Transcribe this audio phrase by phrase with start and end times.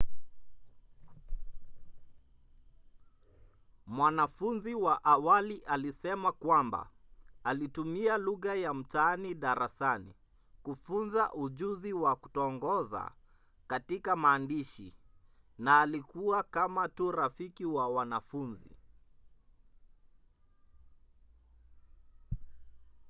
[3.87, 6.89] mwanafunzi wa awali alisema kwamba
[7.43, 10.13] ‘alitumia lugha ya mtaani darasani
[10.63, 13.11] kufunza ujuzi wa kutongoza
[13.67, 14.93] katika maandishi
[15.57, 18.77] na alikuwa kama tu rafiki wa wanafunzi.’